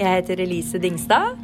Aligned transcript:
Jeg 0.00 0.22
heter 0.22 0.40
Elise 0.40 0.78
Dingstad, 0.80 1.34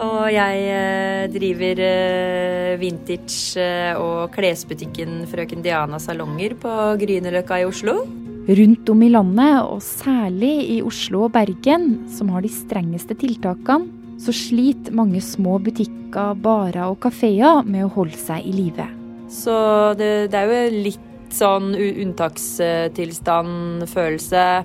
og 0.00 0.30
jeg 0.32 0.62
eh, 0.72 1.28
driver 1.28 1.76
eh, 1.84 2.80
vintage 2.80 3.60
eh, 3.60 3.92
og 4.00 4.32
klesbutikken 4.32 5.28
Frøken 5.28 5.60
Diana 5.60 6.00
Salonger 6.00 6.56
på 6.56 6.96
Grünerløkka 7.02 7.58
i 7.60 7.66
Oslo. 7.68 8.08
Rundt 8.48 8.88
om 8.88 9.02
i 9.04 9.12
landet, 9.12 9.60
og 9.60 9.84
særlig 9.84 10.72
i 10.78 10.80
Oslo 10.80 11.26
og 11.26 11.36
Bergen, 11.36 12.08
som 12.08 12.32
har 12.32 12.40
de 12.46 12.48
strengeste 12.48 13.12
tiltakene, 13.20 13.92
så 14.18 14.32
sliter 14.32 14.90
mange 14.96 15.20
små 15.20 15.60
butikker, 15.60 16.32
barer 16.40 16.88
og 16.88 17.04
kafeer 17.04 17.60
med 17.68 17.84
å 17.90 17.92
holde 17.92 18.16
seg 18.16 18.40
i 18.48 18.52
live. 18.56 18.88
Så 19.28 19.92
det, 20.00 20.32
det 20.32 20.38
er 20.40 20.48
jo 20.48 20.80
litt 20.88 21.28
sånn 21.36 21.76
unntakstilstand-følelse. 21.76 24.64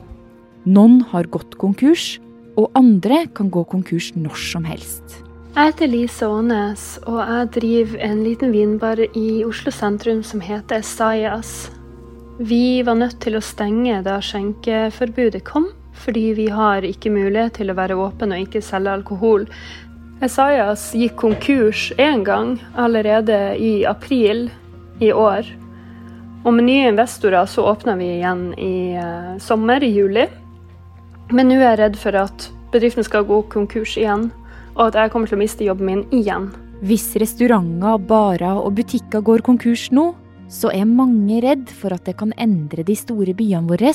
Noen 0.64 1.04
har 1.12 1.28
gått 1.28 1.60
konkurs, 1.60 2.24
og 2.56 2.72
andre 2.78 3.26
kan 3.36 3.50
gå 3.54 3.64
konkurs 3.70 4.12
når 4.16 4.40
som 4.52 4.66
helst. 4.68 5.20
Jeg 5.54 5.70
heter 5.70 5.90
Lise 5.92 6.26
Aanes, 6.26 6.84
og 7.06 7.20
jeg 7.22 7.50
driver 7.54 8.04
en 8.08 8.24
liten 8.26 8.54
vinbar 8.54 8.98
i 9.06 9.44
Oslo 9.46 9.70
sentrum 9.72 10.24
som 10.26 10.42
heter 10.42 10.82
Sayas. 10.82 11.70
Vi 12.42 12.82
var 12.82 12.98
nødt 12.98 13.20
til 13.22 13.38
å 13.38 13.44
stenge 13.46 14.00
da 14.02 14.18
skjenkeforbudet 14.18 15.44
kom, 15.46 15.68
fordi 15.94 16.32
vi 16.34 16.48
har 16.50 16.82
ikke 16.82 17.14
mulighet 17.14 17.60
til 17.60 17.70
å 17.70 17.78
være 17.78 17.98
åpne 18.02 18.34
og 18.34 18.48
ikke 18.48 18.64
selge 18.66 18.96
alkohol. 18.98 19.46
Esaias 20.24 20.90
gikk 20.98 21.20
konkurs 21.22 21.92
én 22.02 22.24
gang, 22.26 22.56
allerede 22.74 23.54
i 23.60 23.84
april 23.86 24.48
i 25.04 25.12
år. 25.14 25.46
Og 26.44 26.54
med 26.56 26.66
nye 26.68 26.90
investorer 26.90 27.46
så 27.46 27.66
åpna 27.70 27.96
vi 28.00 28.10
igjen 28.18 28.48
i 28.58 28.96
uh, 28.98 29.36
sommer, 29.38 29.84
i 29.84 29.94
juli. 29.94 30.26
Men 31.32 31.50
nå 31.50 31.60
er 31.62 31.70
jeg 31.70 31.80
redd 31.84 32.02
for 32.02 32.18
at 32.20 32.50
bedriften 32.74 33.06
skal 33.06 33.26
gå 33.30 33.40
konkurs 33.54 33.96
igjen, 34.00 34.28
og 34.74 34.90
at 34.90 34.98
jeg 35.00 35.14
kommer 35.14 35.30
til 35.30 35.38
å 35.38 35.44
miste 35.44 35.68
jobben 35.68 35.90
min 35.90 36.04
igjen. 36.16 36.50
Hvis 36.84 37.14
restauranter, 37.22 38.02
barer 38.10 38.60
og 38.60 38.74
butikker 38.76 39.24
går 39.24 39.46
konkurs 39.46 39.88
nå, 39.96 40.10
så 40.52 40.74
er 40.74 40.90
mange 40.90 41.40
redd 41.46 41.70
for 41.72 41.96
at 41.96 42.04
det 42.10 42.18
kan 42.20 42.34
endre 42.36 42.84
de 42.86 42.96
store 42.98 43.34
byene 43.38 43.70
våre 43.70 43.94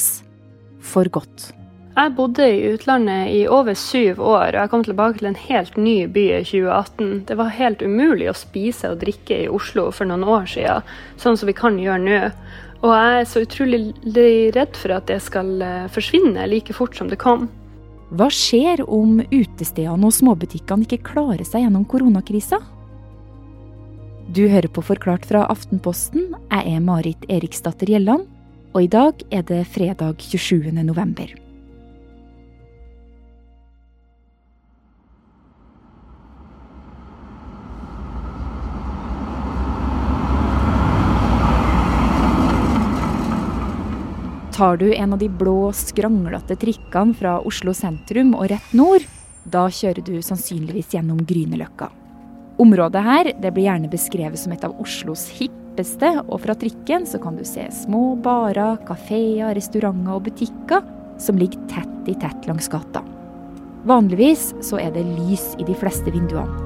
for 0.80 1.10
godt. 1.12 1.50
Jeg 1.98 2.12
bodde 2.14 2.44
i 2.46 2.60
utlandet 2.70 3.32
i 3.34 3.38
over 3.50 3.74
syv 3.74 4.20
år, 4.22 4.52
og 4.54 4.58
jeg 4.60 4.70
kom 4.70 4.84
tilbake 4.86 5.18
til 5.18 5.28
en 5.32 5.40
helt 5.48 5.76
ny 5.76 5.96
by 6.06 6.24
i 6.36 6.44
2018. 6.46 7.08
Det 7.26 7.36
var 7.40 7.56
helt 7.56 7.82
umulig 7.82 8.28
å 8.30 8.36
spise 8.38 8.92
og 8.92 9.00
drikke 9.00 9.40
i 9.42 9.48
Oslo 9.50 9.88
for 9.90 10.06
noen 10.06 10.22
år 10.22 10.46
siden, 10.46 10.86
sånn 11.18 11.38
som 11.40 11.50
vi 11.50 11.56
kan 11.58 11.80
gjøre 11.82 12.04
nå. 12.04 12.20
Og 12.78 12.92
jeg 12.94 13.14
er 13.20 13.26
så 13.26 13.42
utrolig 13.42 13.80
redd 14.54 14.76
for 14.78 14.94
at 14.94 15.08
det 15.10 15.18
skal 15.24 15.62
eh, 15.64 15.88
forsvinne 15.90 16.46
like 16.50 16.74
fort 16.76 16.94
som 16.98 17.10
det 17.10 17.18
kom. 17.18 17.48
Hva 18.14 18.30
skjer 18.32 18.84
om 18.86 19.18
utestedene 19.20 20.08
og 20.08 20.14
småbutikkene 20.14 20.86
ikke 20.86 21.10
klarer 21.10 21.44
seg 21.44 21.66
gjennom 21.66 21.84
koronakrisa? 21.90 22.60
Du 24.32 24.44
hører 24.48 24.68
på 24.72 24.84
Forklart 24.84 25.26
fra 25.28 25.46
Aftenposten. 25.50 26.30
Jeg 26.52 26.76
er 26.76 26.84
Marit 26.84 27.28
Eriksdatter 27.32 27.90
Gjelland, 27.90 28.28
og 28.76 28.84
i 28.84 28.90
dag 28.92 29.26
er 29.32 29.44
det 29.48 29.64
fredag 29.72 30.22
27. 30.22 30.70
november. 30.84 31.32
Tar 44.58 44.76
du 44.76 44.94
en 44.94 45.12
av 45.12 45.18
de 45.18 45.28
blå, 45.28 45.70
skranglete 45.70 46.56
trikkene 46.58 47.14
fra 47.14 47.36
Oslo 47.46 47.70
sentrum 47.78 48.32
og 48.34 48.48
rett 48.50 48.72
nord, 48.74 49.04
da 49.46 49.68
kjører 49.70 50.02
du 50.02 50.16
sannsynligvis 50.18 50.96
gjennom 50.96 51.20
Grünerløkka. 51.28 51.86
Området 52.58 53.02
her 53.06 53.30
det 53.38 53.52
blir 53.54 53.68
gjerne 53.68 53.90
beskrevet 53.92 54.40
som 54.42 54.56
et 54.56 54.64
av 54.66 54.74
Oslos 54.82 55.28
hippeste, 55.36 56.10
og 56.26 56.42
fra 56.42 56.56
trikken 56.58 57.06
så 57.06 57.20
kan 57.22 57.38
du 57.38 57.44
se 57.46 57.68
små 57.84 58.16
barer, 58.24 58.80
kafeer, 58.88 59.54
restauranter 59.54 60.16
og 60.16 60.26
butikker 60.26 60.82
som 61.22 61.38
ligger 61.38 61.62
tett 61.70 62.10
i 62.10 62.16
tett 62.18 62.50
langs 62.50 62.66
gata. 62.72 63.04
Vanligvis 63.86 64.56
så 64.66 64.82
er 64.82 64.90
det 64.90 65.06
lys 65.06 65.52
i 65.62 65.68
de 65.70 65.78
fleste 65.78 66.10
vinduene, 66.10 66.58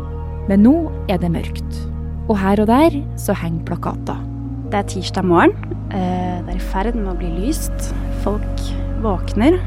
men 0.49 0.65
nå 0.65 0.79
er 1.13 1.21
det 1.21 1.35
mørkt. 1.37 1.83
Og 2.31 2.41
her 2.41 2.65
og 2.65 2.73
der 2.73 2.97
så 3.21 3.37
henger 3.37 3.69
plakater. 3.69 4.25
Det 4.73 4.81
er 4.81 4.93
tirsdag 4.97 5.29
morgen. 5.29 5.72
Eh, 5.93 6.39
det 6.41 6.55
er 6.55 6.57
i 6.57 6.69
ferd 6.73 6.97
med 6.97 7.11
å 7.13 7.19
bli 7.19 7.29
lyst. 7.37 7.91
Folk 8.25 8.69
våkner 9.05 9.59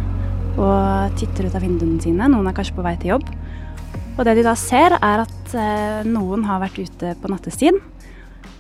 og 0.55 1.17
titter 1.19 1.45
ut 1.45 1.57
av 1.57 1.61
vinduene 1.61 2.01
sine. 2.01 2.29
Noen 2.31 2.47
er 2.49 2.55
kanskje 2.57 2.77
på 2.77 2.85
vei 2.85 2.95
til 2.97 3.13
jobb. 3.13 3.27
Og 4.15 4.23
det 4.25 4.37
de 4.39 4.45
da 4.47 4.55
ser, 4.57 4.95
er 4.97 5.25
at 5.25 5.53
eh, 5.53 6.07
noen 6.07 6.47
har 6.47 6.63
vært 6.63 6.79
ute 6.81 7.11
på 7.21 7.29
nattestid. 7.29 7.77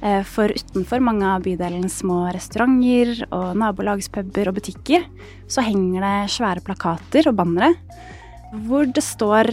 Eh, 0.05 0.21
for 0.29 0.53
utenfor 0.53 1.01
mange 1.01 1.25
av 1.25 1.45
bydelens 1.47 2.03
små 2.03 2.27
restauranter 2.35 3.23
og 3.31 3.55
nabolagspuber 3.57 4.51
og 4.51 4.59
butikker, 4.59 5.07
så 5.49 5.65
henger 5.65 6.05
det 6.05 6.35
svære 6.35 6.61
plakater 6.65 7.31
og 7.31 7.39
bannere 7.39 7.73
hvor 8.67 8.85
det 8.87 9.03
står 9.03 9.49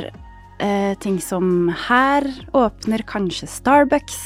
ting 1.02 1.16
som 1.18 1.72
Her 1.88 2.22
åpner 2.54 3.02
kanskje 3.08 3.48
Starbucks. 3.50 4.18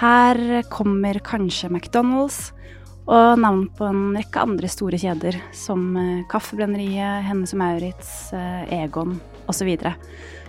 Her 0.00 0.64
kommer 0.72 1.20
kanskje 1.22 1.68
McDonald's 1.70 2.48
og 3.10 3.40
navn 3.42 3.64
på 3.74 3.88
en 3.90 4.02
rekke 4.14 4.42
andre 4.44 4.70
store 4.70 4.98
kjeder, 5.00 5.36
som 5.56 5.96
eh, 5.98 6.24
Kaffebrenneriet, 6.30 7.26
Hennes 7.26 7.54
og 7.56 7.60
Maurits, 7.62 8.10
eh, 8.36 8.82
Egon 8.82 9.16
osv. 9.50 9.60
Så, 9.60 9.66
videre. 9.66 9.96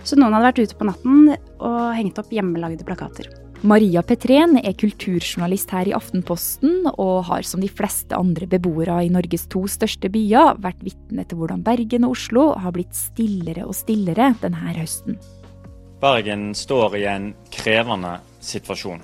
så 0.06 0.16
noen 0.16 0.32
hadde 0.36 0.46
vært 0.46 0.60
ute 0.62 0.76
på 0.78 0.86
natten 0.86 1.32
og 1.34 1.80
hengt 1.98 2.20
opp 2.22 2.30
hjemmelagde 2.32 2.86
plakater. 2.86 3.26
Maria 3.66 4.00
Petrén 4.02 4.56
er 4.58 4.74
kulturjournalist 4.78 5.70
her 5.74 5.90
i 5.90 5.94
Aftenposten, 5.94 6.88
og 6.92 7.28
har 7.28 7.44
som 7.46 7.62
de 7.62 7.68
fleste 7.70 8.16
andre 8.18 8.48
beboere 8.50 8.96
i 9.06 9.10
Norges 9.12 9.44
to 9.50 9.66
største 9.70 10.10
byer 10.10 10.58
vært 10.62 10.82
vitne 10.82 11.26
til 11.26 11.38
hvordan 11.38 11.62
Bergen 11.66 12.06
og 12.08 12.16
Oslo 12.16 12.48
har 12.58 12.74
blitt 12.74 12.94
stillere 12.98 13.66
og 13.68 13.76
stillere 13.78 14.32
denne 14.42 14.74
høsten. 14.78 15.18
Bergen 16.02 16.50
står 16.58 16.98
i 16.98 17.06
en 17.10 17.30
krevende 17.54 18.16
situasjon. 18.42 19.02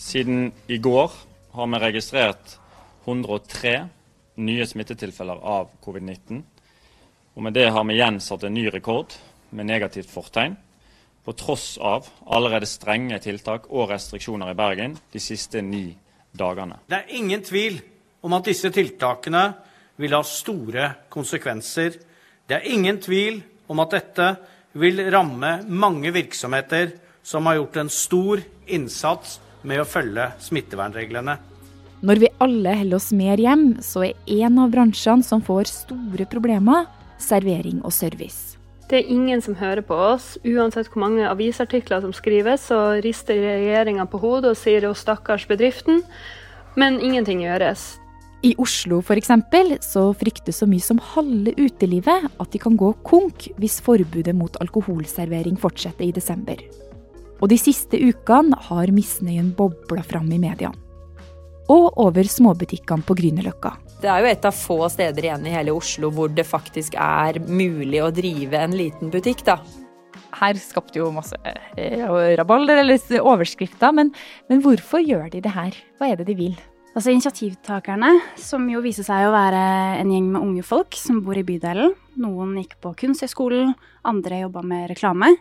Siden 0.00 0.48
i 0.72 0.80
går 0.80 1.12
har 1.52 1.68
vi 1.68 1.84
registrert 1.84 2.59
103 3.04 3.74
nye 4.40 4.66
smittetilfeller 4.66 5.40
av 5.42 5.70
covid-19. 5.84 6.42
Og 7.36 7.44
med 7.46 7.54
det 7.56 7.68
har 7.70 7.84
vi 7.86 7.96
igjen 7.96 8.20
satt 8.22 8.44
en 8.44 8.54
ny 8.54 8.66
rekord 8.72 9.14
med 9.56 9.68
negativt 9.68 10.10
fortegn, 10.10 10.56
på 11.24 11.34
tross 11.36 11.74
av 11.78 12.06
allerede 12.32 12.66
strenge 12.68 13.18
tiltak 13.22 13.68
og 13.68 13.90
restriksjoner 13.90 14.52
i 14.52 14.56
Bergen 14.56 14.94
de 15.12 15.20
siste 15.20 15.60
ni 15.62 15.90
dagene. 16.32 16.78
Det 16.88 16.96
er 17.02 17.18
ingen 17.18 17.42
tvil 17.44 17.76
om 18.24 18.34
at 18.36 18.48
disse 18.48 18.70
tiltakene 18.72 19.42
vil 20.00 20.16
ha 20.16 20.22
store 20.24 20.86
konsekvenser. 21.12 21.98
Det 22.48 22.56
er 22.56 22.72
ingen 22.72 22.98
tvil 23.02 23.42
om 23.70 23.82
at 23.84 23.94
dette 23.98 24.30
vil 24.80 25.04
ramme 25.12 25.58
mange 25.68 26.12
virksomheter 26.14 26.94
som 27.22 27.46
har 27.46 27.60
gjort 27.60 27.76
en 27.82 27.92
stor 27.92 28.42
innsats 28.66 29.38
med 29.62 29.82
å 29.82 29.88
følge 29.88 30.30
smittevernreglene. 30.40 31.36
Når 32.00 32.16
vi 32.16 32.28
alle 32.40 32.72
holder 32.80 32.96
oss 32.96 33.10
mer 33.12 33.36
hjem, 33.36 33.74
så 33.84 34.06
er 34.06 34.38
en 34.40 34.62
av 34.62 34.70
bransjene 34.72 35.24
som 35.26 35.42
får 35.44 35.68
store 35.68 36.24
problemer, 36.32 36.86
servering 37.20 37.82
og 37.84 37.92
service. 37.92 38.56
Det 38.88 39.02
er 39.02 39.12
ingen 39.12 39.42
som 39.44 39.54
hører 39.54 39.84
på 39.84 39.94
oss. 39.94 40.32
Uansett 40.40 40.88
hvor 40.88 41.04
mange 41.04 41.28
avisartikler 41.28 42.00
som 42.00 42.14
skrives, 42.16 42.64
så 42.70 43.02
rister 43.04 43.36
regjeringa 43.44 44.08
på 44.08 44.18
hodet 44.18 44.54
og 44.54 44.56
sier 44.56 44.88
'å, 44.88 44.96
stakkars 44.96 45.46
bedriften', 45.46 46.02
men 46.74 46.98
ingenting 47.00 47.44
gjøres. 47.44 48.00
I 48.42 48.54
Oslo 48.56 49.02
f.eks. 49.02 49.28
så 49.84 50.14
frykter 50.16 50.52
så 50.52 50.66
mye 50.66 50.80
som 50.80 50.98
halve 50.98 51.52
utelivet 51.60 52.30
at 52.40 52.50
de 52.50 52.58
kan 52.58 52.76
gå 52.76 52.94
konk 53.04 53.50
hvis 53.58 53.80
forbudet 53.80 54.34
mot 54.34 54.56
alkoholservering 54.56 55.58
fortsetter 55.60 56.08
i 56.08 56.12
desember. 56.12 56.56
Og 57.42 57.48
de 57.50 57.58
siste 57.58 58.00
ukene 58.00 58.56
har 58.56 58.86
misnøyen 58.86 59.54
bobla 59.54 60.02
fram 60.02 60.32
i 60.32 60.38
mediene. 60.38 60.89
Og 61.70 62.00
over 62.02 62.26
småbutikkene 62.26 63.06
på 63.06 63.14
Grünerløkka. 63.18 63.76
Det 64.00 64.08
er 64.10 64.24
jo 64.24 64.30
et 64.30 64.46
av 64.48 64.56
få 64.56 64.78
steder 64.90 65.26
igjen 65.28 65.44
i 65.46 65.52
hele 65.54 65.74
Oslo 65.76 66.10
hvor 66.14 66.32
det 66.32 66.46
faktisk 66.48 66.96
er 66.98 67.38
mulig 67.46 68.00
å 68.02 68.10
drive 68.14 68.58
en 68.58 68.74
liten 68.74 69.12
butikk, 69.12 69.44
da. 69.46 69.60
Her 70.40 70.58
skapte 70.62 71.00
jo 71.00 71.10
masse 71.14 71.36
eh, 71.44 72.02
rabalder 72.38 72.80
eller 72.82 73.20
overskrifter, 73.20 73.92
men, 73.94 74.12
men 74.48 74.62
hvorfor 74.64 75.02
gjør 75.04 75.28
de 75.32 75.42
det 75.44 75.54
her? 75.54 75.78
Hva 75.98 76.10
er 76.10 76.20
det 76.20 76.30
de 76.30 76.38
vil? 76.38 76.58
Altså 76.90 77.12
Initiativtakerne, 77.12 78.16
som 78.40 78.64
jo 78.70 78.80
viser 78.82 79.06
seg 79.06 79.28
å 79.28 79.34
være 79.34 79.60
en 80.00 80.10
gjeng 80.10 80.30
med 80.32 80.42
unge 80.42 80.64
folk 80.66 80.96
som 80.98 81.20
bor 81.22 81.38
i 81.38 81.44
bydelen. 81.46 81.92
Noen 82.18 82.56
gikk 82.58 82.80
på 82.82 82.96
Kunsthøgskolen, 83.04 83.76
andre 84.10 84.40
jobba 84.42 84.64
med 84.66 84.88
reklame. 84.90 85.36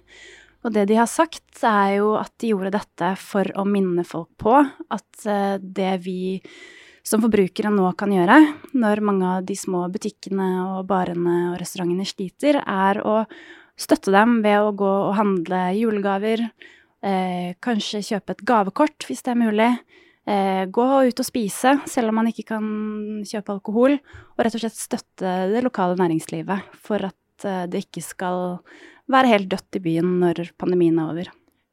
Og 0.65 0.73
det 0.75 0.89
de 0.89 0.97
har 0.99 1.07
sagt, 1.07 1.61
er 1.63 1.99
jo 1.99 2.13
at 2.19 2.33
de 2.41 2.51
gjorde 2.51 2.73
dette 2.75 3.13
for 3.21 3.47
å 3.55 3.63
minne 3.67 4.03
folk 4.07 4.31
på 4.41 4.57
at 4.59 5.25
eh, 5.25 5.55
det 5.59 5.93
vi 6.03 6.19
som 7.05 7.23
forbrukere 7.23 7.71
nå 7.73 7.87
kan 7.97 8.11
gjøre, 8.13 8.37
når 8.77 9.01
mange 9.05 9.29
av 9.37 9.45
de 9.47 9.55
små 9.57 9.85
butikkene 9.91 10.49
og 10.75 10.83
barene 10.89 11.53
og 11.53 11.57
restaurantene 11.61 12.05
sliter, 12.07 12.59
er 12.59 12.99
å 13.01 13.23
støtte 13.79 14.13
dem 14.13 14.41
ved 14.43 14.59
å 14.59 14.75
gå 14.77 14.91
og 15.07 15.15
handle 15.17 15.61
julegaver, 15.77 16.43
eh, 17.01 17.55
kanskje 17.63 18.03
kjøpe 18.11 18.35
et 18.35 18.45
gavekort 18.45 19.07
hvis 19.07 19.23
det 19.23 19.33
er 19.33 19.41
mulig. 19.41 19.71
Eh, 20.29 20.65
gå 20.69 20.85
ut 21.07 21.19
og 21.23 21.25
spise, 21.25 21.79
selv 21.89 22.11
om 22.11 22.19
man 22.19 22.29
ikke 22.29 22.45
kan 22.51 22.65
kjøpe 23.25 23.55
alkohol. 23.55 23.95
Og 23.97 24.43
rett 24.43 24.57
og 24.59 24.61
slett 24.61 24.77
støtte 24.77 25.33
det 25.49 25.63
lokale 25.65 25.97
næringslivet 25.97 26.75
for 26.85 27.09
at 27.09 27.47
eh, 27.47 27.65
det 27.71 27.87
ikke 27.87 28.03
skal 28.05 28.59
være 29.11 29.33
helt 29.33 29.51
dødt 29.51 29.79
i 29.79 29.83
byen 29.83 30.17
når 30.23 30.49
pandemien 30.61 30.99
er 30.99 31.13
over. 31.13 31.29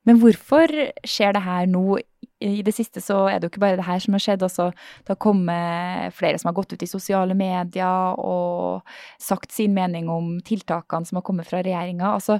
Men 0.06 0.20
hvorfor 0.22 0.70
skjer 1.06 1.34
det 1.34 1.42
her 1.46 1.66
nå? 1.70 1.98
I 2.46 2.60
det 2.62 2.74
siste 2.76 3.00
så 3.00 3.22
er 3.30 3.40
det 3.40 3.48
jo 3.48 3.54
ikke 3.54 3.62
bare 3.62 3.78
det 3.78 3.86
her 3.88 4.00
som 4.02 4.14
har 4.14 4.22
skjedd. 4.22 4.44
også 4.44 4.68
Det 5.02 5.14
har 5.14 5.20
kommet 5.24 6.14
flere 6.14 6.38
som 6.38 6.50
har 6.50 6.56
gått 6.58 6.74
ut 6.76 6.82
i 6.84 6.88
sosiale 6.90 7.34
medier 7.34 8.18
og 8.20 8.86
sagt 9.18 9.54
sin 9.56 9.74
mening 9.74 10.10
om 10.12 10.36
tiltakene 10.44 11.08
som 11.08 11.18
har 11.18 11.26
kommet 11.26 11.48
fra 11.48 11.62
regjeringa. 11.64 12.12
Altså, 12.12 12.38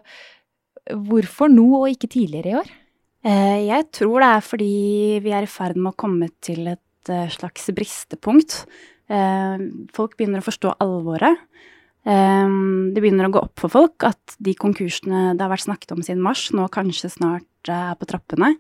hvorfor 0.93 1.51
nå 1.51 1.67
og 1.81 1.89
ikke 1.91 2.13
tidligere 2.13 2.53
i 2.53 2.59
år? 2.61 2.75
Eh, 3.27 3.61
jeg 3.67 3.89
tror 3.97 4.23
det 4.23 4.29
er 4.29 4.45
fordi 4.45 4.75
vi 5.25 5.33
er 5.35 5.47
i 5.47 5.51
ferd 5.51 5.81
med 5.81 5.95
å 5.95 5.99
komme 5.99 6.29
til 6.45 6.69
et 6.71 7.11
eh, 7.11 7.33
slags 7.33 7.67
bristepunkt. 7.75 8.61
Eh, 9.11 9.65
folk 9.97 10.15
begynner 10.19 10.45
å 10.45 10.47
forstå 10.47 10.77
alvoret. 10.85 11.41
Det 12.07 13.03
begynner 13.03 13.27
å 13.27 13.33
gå 13.35 13.41
opp 13.49 13.59
for 13.65 13.73
folk 13.73 14.05
at 14.07 14.37
de 14.39 14.53
konkursene 14.55 15.33
det 15.35 15.43
har 15.43 15.51
vært 15.51 15.65
snakket 15.67 15.97
om 15.97 16.05
siden 16.07 16.23
mars, 16.23 16.45
nå 16.55 16.69
kanskje 16.71 17.11
snart 17.11 17.71
er 17.73 17.97
på 17.99 18.07
trappene. 18.07 18.53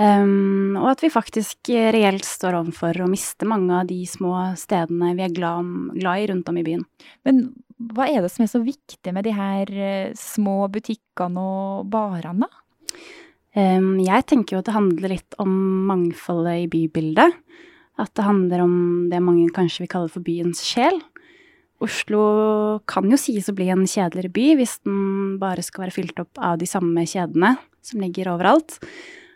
og 0.00 0.88
at 0.90 1.04
vi 1.04 1.12
faktisk 1.14 1.70
reelt 1.70 2.26
står 2.26 2.58
overfor 2.58 2.98
å 3.04 3.10
miste 3.10 3.46
mange 3.46 3.78
av 3.78 3.86
de 3.86 4.00
små 4.10 4.34
stedene 4.58 5.12
vi 5.14 5.22
er 5.22 5.36
glad, 5.36 5.70
glad 5.94 6.18
i 6.18 6.26
rundt 6.32 6.50
om 6.50 6.58
i 6.58 6.66
byen. 6.66 6.82
Men 7.22 7.44
hva 7.78 8.08
er 8.10 8.24
det 8.24 8.32
som 8.34 8.42
er 8.42 8.50
så 8.50 8.62
viktig 8.64 9.14
med 9.14 9.24
de 9.28 9.36
her 9.38 9.70
små 10.18 10.66
butikkene 10.74 11.38
og 11.38 11.86
barene, 11.94 12.48
da? 12.48 12.64
Jeg 13.54 14.26
tenker 14.26 14.56
jo 14.56 14.64
at 14.64 14.66
det 14.66 14.74
handler 14.74 15.12
litt 15.14 15.36
om 15.38 15.50
mangfoldet 15.86 16.64
i 16.64 16.70
bybildet. 16.70 17.36
At 18.02 18.10
det 18.18 18.26
handler 18.26 18.64
om 18.64 18.76
det 19.12 19.22
mange 19.22 19.46
kanskje 19.54 19.84
vil 19.84 19.92
kalle 19.92 20.10
for 20.10 20.26
byens 20.26 20.58
sjel. 20.66 20.98
Oslo 21.84 22.24
kan 22.90 23.06
jo 23.10 23.18
sies 23.20 23.50
å 23.50 23.54
bli 23.56 23.68
en 23.72 23.84
kjedeligere 23.88 24.32
by 24.34 24.46
hvis 24.58 24.78
den 24.86 25.36
bare 25.40 25.64
skal 25.64 25.86
være 25.86 25.96
fylt 25.98 26.20
opp 26.22 26.40
av 26.40 26.58
de 26.60 26.68
samme 26.68 27.04
kjedene 27.08 27.54
som 27.84 28.02
ligger 28.02 28.32
overalt. 28.32 28.78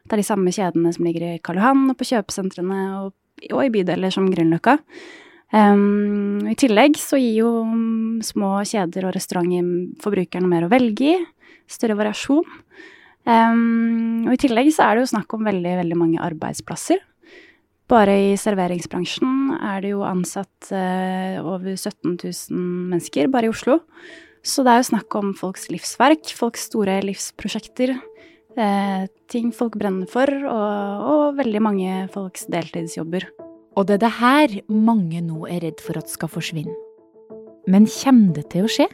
Det 0.09 0.17
er 0.17 0.23
de 0.23 0.27
samme 0.27 0.53
kjedene 0.55 0.93
som 0.95 1.05
ligger 1.05 1.27
i 1.27 1.41
Karl 1.45 1.61
Johan 1.61 1.89
og 1.93 1.99
på 2.00 2.09
kjøpesentrene 2.09 2.83
og, 3.03 3.11
og, 3.50 3.62
i 3.65 3.73
bydeler 3.75 4.15
som 4.15 4.29
Grünerløkka. 4.33 4.79
Um, 5.53 6.45
I 6.49 6.56
tillegg 6.61 6.97
så 7.00 7.21
gir 7.21 7.43
jo 7.43 7.50
små 8.25 8.59
kjeder 8.69 9.09
og 9.09 9.15
restauranter 9.17 10.00
forbrukerne 10.03 10.49
mer 10.49 10.67
å 10.67 10.73
velge 10.73 11.12
i. 11.12 11.19
Større 11.69 11.99
variasjon. 11.99 12.56
Um, 13.29 14.25
og 14.25 14.33
i 14.33 14.41
tillegg 14.41 14.73
så 14.73 14.87
er 14.87 14.97
det 14.97 15.05
jo 15.05 15.12
snakk 15.12 15.37
om 15.37 15.45
veldig, 15.45 15.75
veldig 15.83 16.00
mange 16.00 16.25
arbeidsplasser. 16.25 17.05
Bare 17.88 18.14
i 18.20 18.32
serveringsbransjen 18.37 19.55
er 19.64 19.81
det 19.81 19.94
jo 19.94 20.02
ansatt 20.05 20.69
eh, 20.76 21.38
over 21.40 21.73
17 21.73 22.19
000 22.20 22.58
mennesker 22.93 23.31
bare 23.32 23.49
i 23.49 23.52
Oslo. 23.52 23.79
Så 24.44 24.61
det 24.64 24.75
er 24.75 24.82
jo 24.82 24.90
snakk 24.90 25.17
om 25.17 25.32
folks 25.37 25.70
livsverk, 25.73 26.29
folks 26.37 26.67
store 26.69 26.99
livsprosjekter. 27.06 27.94
Eh, 28.58 29.08
ting 29.32 29.55
folk 29.56 29.79
brenner 29.81 30.08
for, 30.11 30.29
og, 30.29 31.08
og 31.14 31.40
veldig 31.40 31.64
mange 31.64 31.96
folks 32.12 32.44
deltidsjobber. 32.52 33.25
Og 33.79 33.88
det 33.88 33.96
er 33.96 34.05
det 34.05 34.14
her 34.19 34.56
mange 34.69 35.25
nå 35.25 35.46
er 35.49 35.64
redd 35.64 35.81
for 35.81 35.96
at 36.00 36.12
skal 36.12 36.32
forsvinne. 36.32 36.76
Men 37.69 37.88
kommer 37.88 38.37
det 38.37 38.50
til 38.52 38.69
å 38.69 38.73
skje? 38.73 38.88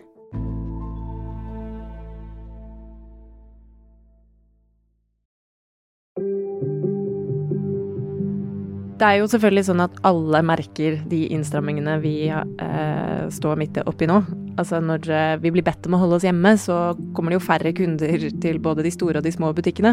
Det 9.04 9.10
er 9.10 9.18
jo 9.20 9.26
selvfølgelig 9.28 9.66
sånn 9.66 9.82
at 9.84 9.98
alle 10.08 10.38
merker 10.48 10.94
de 11.10 11.18
innstrammingene 11.34 11.98
vi 12.00 12.14
eh, 12.32 13.24
står 13.36 13.58
midt 13.60 13.76
oppi 13.84 14.08
nå. 14.08 14.22
Altså 14.56 14.80
når 14.80 15.10
vi 15.42 15.52
blir 15.52 15.66
bedt 15.66 15.84
om 15.90 15.98
å 15.98 16.00
holde 16.00 16.16
oss 16.16 16.24
hjemme, 16.24 16.54
så 16.56 16.94
kommer 17.12 17.34
det 17.34 17.36
jo 17.36 17.44
færre 17.44 17.74
kunder 17.76 18.24
til 18.40 18.60
både 18.64 18.86
de 18.86 18.94
store 18.94 19.20
og 19.20 19.26
de 19.26 19.34
små 19.34 19.50
butikkene. 19.52 19.92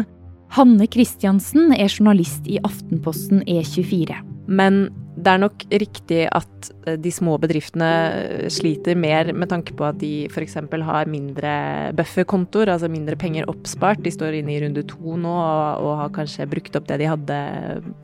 Hanne 0.56 0.88
Kristiansen 0.88 1.74
er 1.76 1.92
journalist 1.92 2.48
i 2.48 2.56
Aftenposten 2.64 3.44
E24. 3.44 4.16
Men 4.48 4.86
det 5.12 5.28
er 5.28 5.40
nok 5.42 5.64
riktig 5.68 6.22
at 6.32 6.68
eh, 6.86 6.96
de 7.00 7.10
små 7.12 7.34
bedriftene 7.40 7.88
eh, 8.16 8.46
sliter 8.52 8.96
mer 8.96 9.28
med 9.36 9.50
tanke 9.50 9.74
på 9.76 9.84
at 9.84 9.98
de 10.00 10.24
f.eks. 10.30 10.56
har 10.56 11.10
mindre 11.10 11.52
bufferkontoer, 11.98 12.72
altså 12.72 12.88
mindre 12.92 13.18
penger 13.20 13.48
oppspart. 13.52 14.00
De 14.04 14.12
står 14.14 14.38
inne 14.38 14.54
i 14.54 14.62
runde 14.64 14.86
to 14.88 15.18
nå 15.20 15.34
og, 15.34 15.84
og, 15.84 15.92
har 16.00 16.14
kanskje 16.16 16.48
brukt 16.48 16.80
opp 16.80 16.88
det 16.88 17.02
de 17.02 17.10
hadde 17.12 17.38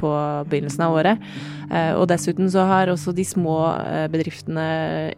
på 0.01 0.13
begynnelsen 0.53 0.85
av 0.85 0.99
året. 1.01 1.27
Eh, 1.73 1.95
og 1.97 2.11
dessuten 2.13 2.53
så 2.53 2.69
har 2.69 2.93
også 2.93 3.17
de 3.17 3.25
små 3.25 3.57
bedriftene 4.13 4.69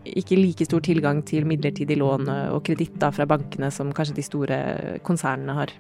ikke 0.06 0.38
like 0.38 0.66
stor 0.68 0.86
tilgang 0.86 1.24
til 1.26 1.48
midlertidig 1.48 1.98
lån 1.98 2.30
og 2.54 2.62
kreditt 2.66 3.02
fra 3.10 3.26
bankene 3.26 3.70
som 3.74 3.94
kanskje 3.96 4.20
de 4.20 4.26
store 4.26 4.58
konsernene 5.06 5.58
har. 5.58 5.74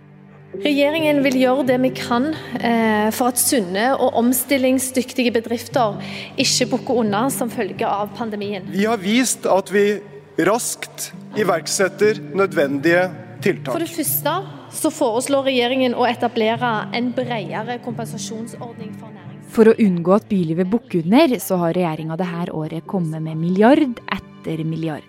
Regjeringen 0.50 1.20
vil 1.22 1.36
gjøre 1.38 1.64
det 1.68 1.76
vi 1.84 1.90
kan 1.94 2.32
eh, 2.58 3.06
for 3.14 3.30
at 3.30 3.38
sunne 3.38 3.92
og 3.94 4.16
omstillingsdyktige 4.18 5.30
bedrifter 5.36 6.00
ikke 6.42 6.66
bukker 6.72 7.04
unna 7.04 7.28
som 7.30 7.52
følge 7.52 7.86
av 7.86 8.10
pandemien. 8.18 8.66
Vi 8.72 8.82
har 8.90 8.98
vist 8.98 9.46
at 9.46 9.70
vi 9.70 10.00
raskt 10.42 11.12
iverksetter 11.38 12.18
nødvendige 12.34 13.06
tiltak. 13.44 13.76
For 13.76 13.84
det 13.84 13.92
første 13.94 14.34
så 14.74 14.90
foreslår 14.94 15.46
regjeringen 15.52 15.94
å 15.94 16.08
etablere 16.10 16.72
en 16.98 17.12
bredere 17.14 17.78
kompensasjonsordning 17.86 18.90
for 18.98 19.06
næringslivet. 19.06 19.46
For 19.54 19.70
å 19.70 19.78
unngå 19.86 20.18
at 20.18 20.28
bylivet 20.30 20.70
bukker 20.70 21.04
under, 21.04 21.38
så 21.42 21.62
har 21.62 21.78
regjeringa 21.78 22.18
dette 22.18 22.50
året 22.58 22.86
kommet 22.90 23.22
med 23.22 23.38
milliard 23.38 24.02
etter 24.10 24.66
milliard. 24.66 25.06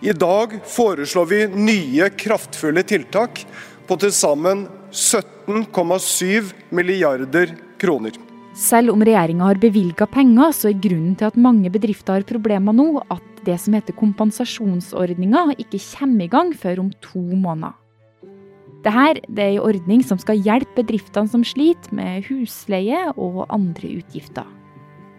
I 0.00 0.16
dag 0.16 0.60
foreslår 0.64 1.28
vi 1.28 1.44
nye 1.52 2.08
kraftfulle 2.16 2.84
tiltak 2.88 3.44
på 3.88 3.96
til 4.00 4.12
sammen 4.12 4.66
17,7 4.92 6.52
milliarder 6.70 7.54
kroner. 7.78 8.12
Selv 8.58 8.90
om 8.90 9.02
regjeringa 9.04 9.46
har 9.46 9.60
bevilga 9.62 10.06
penger, 10.10 10.50
så 10.56 10.70
er 10.70 10.80
grunnen 10.82 11.14
til 11.18 11.28
at 11.28 11.36
mange 11.38 11.70
bedrifter 11.70 12.18
har 12.18 12.26
problemer 12.26 12.74
nå, 12.74 13.02
at 13.12 13.42
det 13.46 13.54
som 13.62 13.76
heter 13.76 13.94
kompensasjonsordninga 13.96 15.52
ikke 15.58 15.78
kommer 15.92 16.26
i 16.26 16.32
gang 16.32 16.50
før 16.56 16.82
om 16.82 16.90
to 17.04 17.22
måneder. 17.22 17.76
Dette 18.82 19.22
det 19.34 19.44
er 19.44 19.56
en 19.56 19.66
ordning 19.66 20.04
som 20.06 20.20
skal 20.22 20.38
hjelpe 20.42 20.82
bedriftene 20.82 21.30
som 21.30 21.44
sliter 21.46 21.94
med 21.94 22.26
husleie 22.28 23.08
og 23.16 23.44
andre 23.50 23.98
utgifter. 23.98 24.46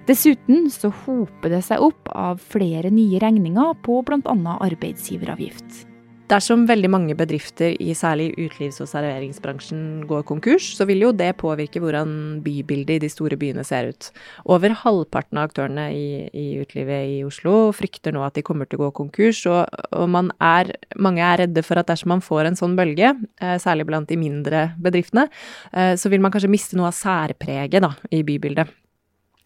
Dessuten 0.10 0.72
så 0.74 0.90
hoper 1.06 1.52
det 1.54 1.62
seg 1.68 1.84
opp 1.86 2.10
av 2.16 2.40
flere 2.42 2.90
nye 2.90 3.20
regninger 3.22 3.76
på 3.86 4.00
bl.a. 4.08 4.56
arbeidsgiveravgift. 4.66 5.89
Dersom 6.30 6.68
veldig 6.70 6.90
mange 6.94 7.16
bedrifter 7.18 7.74
i 7.82 7.96
særlig 7.98 8.28
utelivs- 8.36 8.78
og 8.84 8.90
serveringsbransjen 8.92 10.04
går 10.06 10.28
konkurs, 10.30 10.68
så 10.78 10.86
vil 10.86 11.02
jo 11.02 11.10
det 11.10 11.32
påvirke 11.42 11.82
hvordan 11.82 12.12
bybildet 12.46 13.00
i 13.00 13.02
de 13.02 13.10
store 13.10 13.38
byene 13.40 13.64
ser 13.66 13.90
ut. 13.90 14.10
Over 14.46 14.76
halvparten 14.78 15.40
av 15.42 15.48
aktørene 15.50 15.88
i, 15.90 16.28
i 16.30 16.46
utelivet 16.62 17.16
i 17.16 17.16
Oslo 17.26 17.72
frykter 17.74 18.14
nå 18.14 18.22
at 18.28 18.38
de 18.38 18.44
kommer 18.46 18.70
til 18.70 18.78
å 18.78 18.84
gå 18.84 18.92
konkurs, 19.00 19.42
og, 19.50 19.74
og 19.90 20.20
er, 20.38 20.70
mange 21.02 21.26
er 21.26 21.42
redde 21.48 21.66
for 21.66 21.82
at 21.82 21.90
dersom 21.90 22.14
man 22.14 22.22
får 22.22 22.52
en 22.52 22.60
sånn 22.60 22.78
bølge, 22.78 23.16
eh, 23.42 23.58
særlig 23.58 23.88
blant 23.90 24.14
de 24.14 24.20
mindre 24.22 24.68
bedriftene, 24.78 25.26
eh, 25.74 25.96
så 25.98 26.14
vil 26.14 26.22
man 26.22 26.36
kanskje 26.36 26.54
miste 26.54 26.78
noe 26.78 26.92
av 26.92 27.00
særpreget 27.00 27.82
da, 27.88 27.96
i 28.14 28.22
bybildet. 28.28 28.70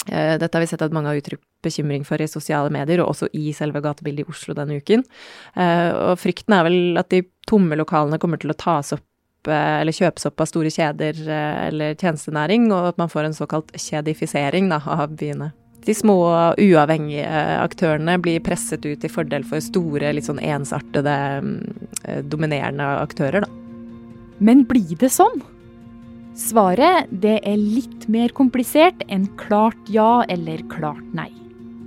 Eh, 0.08 0.36
dette 0.38 0.58
har 0.58 0.64
vi 0.64 0.68
sett 0.68 0.84
at 0.84 0.94
mange 0.96 1.12
har 1.12 1.20
uttrykt 1.20 1.44
bekymring 1.64 2.04
for 2.08 2.22
i 2.22 2.28
sosiale 2.28 2.72
medier, 2.74 3.04
og 3.04 3.14
også 3.14 3.30
i 3.38 3.54
selve 3.56 3.82
gatebildet 3.84 4.26
i 4.26 4.34
Oslo 4.34 4.56
denne 4.58 4.80
uken. 4.82 5.06
Eh, 5.56 5.90
og 5.94 6.20
frykten 6.22 6.58
er 6.58 6.68
vel 6.68 7.00
at 7.00 7.12
de 7.14 7.24
tomme 7.48 7.78
lokalene 7.80 8.20
kommer 8.20 8.42
til 8.42 8.52
å 8.52 8.60
tas 8.60 8.94
opp 8.96 9.50
eh, 9.52 9.80
eller 9.82 9.96
kjøpes 9.96 10.28
opp 10.30 10.44
av 10.44 10.52
store 10.52 10.72
kjeder 10.74 11.24
eller 11.70 11.98
tjenestenæring, 12.00 12.70
og 12.72 12.94
at 12.94 13.02
man 13.02 13.12
får 13.12 13.30
en 13.30 13.38
såkalt 13.38 13.76
kjedifisering 13.80 14.72
da, 14.74 14.82
av 14.84 15.16
byene. 15.20 15.54
De 15.84 15.92
små 15.92 16.16
uavhengige 16.64 17.28
aktørene 17.60 18.16
blir 18.24 18.44
presset 18.44 18.86
ut 18.88 19.02
til 19.04 19.12
fordel 19.12 19.44
for 19.44 19.60
store, 19.60 20.14
litt 20.16 20.30
sånn 20.30 20.40
ensartede, 20.40 21.16
dominerende 22.32 22.88
aktører, 23.02 23.44
da. 23.44 23.52
Men 24.40 24.64
blir 24.68 24.96
det 25.00 25.12
sånn? 25.12 25.44
Svaret 26.34 27.12
det 27.22 27.36
er 27.46 27.60
litt 27.62 28.08
mer 28.10 28.32
komplisert 28.34 29.04
enn 29.06 29.28
klart 29.38 29.90
ja 29.94 30.24
eller 30.34 30.64
klart 30.72 31.06
nei. 31.14 31.30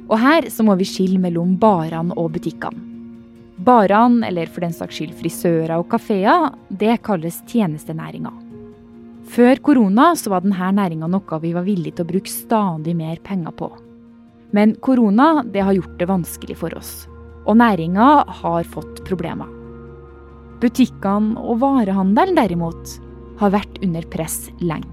Og 0.07 0.21
her 0.23 0.47
så 0.55 0.63
må 0.63 0.77
vi 0.79 0.87
skille 0.87 1.19
mellom 1.19 1.57
barene 1.59 2.15
og 2.15 2.37
butikkene. 2.37 2.85
Barene, 3.67 4.21
eller 4.29 4.47
for 4.53 4.63
den 4.63 4.75
saks 4.77 4.99
skyld 4.99 5.17
frisører 5.19 5.73
og 5.81 5.89
kafeer, 5.91 6.53
det 6.71 7.01
kalles 7.03 7.41
tjenestenæringa. 7.49 8.31
Før 9.27 9.59
korona 9.65 10.13
så 10.15 10.31
var 10.31 10.45
denne 10.45 10.69
næringa 10.77 11.09
noe 11.11 11.41
vi 11.43 11.51
var 11.57 11.67
villige 11.67 11.97
til 11.97 12.07
å 12.07 12.11
bruke 12.13 12.31
stadig 12.31 12.95
mer 12.95 13.17
penger 13.27 13.57
på. 13.57 13.71
Men 14.55 14.77
korona 14.79 15.43
det 15.43 15.65
har 15.67 15.75
gjort 15.75 15.97
det 15.99 16.07
vanskelig 16.07 16.59
for 16.61 16.77
oss. 16.79 17.09
Og 17.49 17.59
næringa 17.59 18.11
har 18.43 18.71
fått 18.71 19.03
problemer. 19.09 19.51
Butikkene 20.63 21.35
og 21.43 21.59
varehandelen 21.65 22.39
derimot 22.39 22.95
har 23.41 23.53
vært 23.55 23.83
under 23.85 24.07
press 24.13 24.47
lenge. 24.61 24.89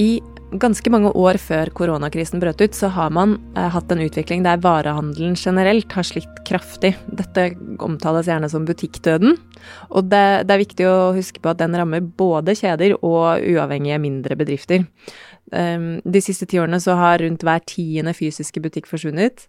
I 0.00 0.22
ganske 0.60 0.90
mange 0.92 1.10
år 1.16 1.38
før 1.40 1.70
koronakrisen 1.76 2.40
brøt 2.40 2.60
ut, 2.60 2.76
så 2.76 2.88
har 2.92 3.12
man 3.12 3.36
eh, 3.56 3.68
hatt 3.72 3.92
en 3.92 4.02
utvikling 4.04 4.44
der 4.44 4.60
varehandelen 4.64 5.34
generelt 5.38 5.92
har 5.96 6.06
slitt 6.06 6.42
kraftig. 6.48 6.94
Dette 7.08 7.50
omtales 7.82 8.28
gjerne 8.28 8.50
som 8.52 8.66
butikkdøden. 8.68 9.36
Og 9.90 10.08
det, 10.12 10.24
det, 10.46 10.54
er 10.54 10.64
viktig 10.64 10.88
å 10.88 11.12
huske 11.16 11.42
på 11.42 11.52
at 11.52 11.60
den 11.60 11.76
rammer 11.78 12.04
både 12.04 12.56
kjeder 12.58 12.96
og 13.00 13.44
uavhengige 13.44 14.00
mindre 14.02 14.36
bedrifter. 14.38 14.86
Um, 15.52 16.00
de 16.08 16.20
siste 16.24 16.48
ti 16.48 16.60
årene 16.60 16.80
så 16.80 16.96
har 16.96 17.20
rundt 17.20 17.44
hver 17.44 17.64
tiende 17.68 18.14
fysiske 18.16 18.62
butikk 18.64 18.88
forsvunnet. 18.90 19.48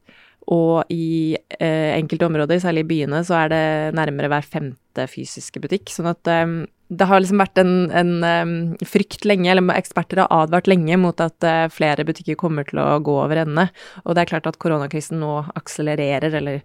Og 0.51 0.83
i 0.91 1.35
eh, 1.59 1.91
enkelte 1.95 2.27
områder, 2.27 2.59
særlig 2.59 2.83
i 2.83 2.89
byene, 2.89 3.23
så 3.23 3.45
er 3.45 3.53
det 3.53 3.65
nærmere 3.95 4.31
hver 4.31 4.47
femte 4.47 4.82
fysiske 5.09 5.61
butikk. 5.63 5.91
Sånn 5.93 6.09
at 6.11 6.29
um, 6.29 6.63
det 6.93 7.07
har 7.09 7.21
liksom 7.21 7.41
vært 7.41 7.59
en, 7.61 7.73
en 7.95 8.11
um, 8.23 8.53
frykt 8.85 9.25
lenge, 9.27 9.49
eller 9.51 9.75
eksperter 9.75 10.23
har 10.23 10.33
advart 10.43 10.67
lenge 10.69 10.97
mot 11.01 11.23
at 11.23 11.47
uh, 11.47 11.65
flere 11.73 12.05
butikker 12.07 12.37
kommer 12.39 12.67
til 12.67 12.81
å 12.83 12.99
gå 13.03 13.15
over 13.23 13.43
ende. 13.45 13.67
Og 14.03 14.13
det 14.13 14.23
er 14.23 14.31
klart 14.33 14.49
at 14.49 14.59
koronakrisen 14.61 15.21
nå 15.23 15.39
akselererer, 15.57 16.37
eller 16.41 16.61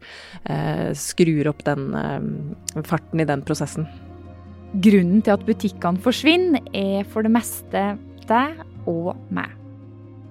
uh, 0.51 0.91
skrur 0.99 1.53
opp 1.53 1.65
den 1.69 1.89
uh, 1.95 2.83
farten 2.89 3.23
i 3.23 3.29
den 3.29 3.45
prosessen. 3.47 3.89
Grunnen 4.85 5.23
til 5.25 5.37
at 5.39 5.47
butikkene 5.49 6.03
forsvinner, 6.05 6.67
er 6.77 7.09
for 7.09 7.25
det 7.25 7.33
meste 7.33 7.87
deg 8.29 8.61
og 8.91 9.15
meg. 9.33 9.55